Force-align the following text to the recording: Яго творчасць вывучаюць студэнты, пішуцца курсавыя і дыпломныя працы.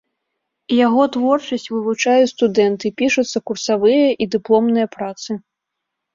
Яго 0.85 1.03
творчасць 1.15 1.67
вывучаюць 1.73 2.31
студэнты, 2.33 2.91
пішуцца 3.03 3.37
курсавыя 3.51 4.09
і 4.09 4.23
дыпломныя 4.39 4.87
працы. 4.99 5.31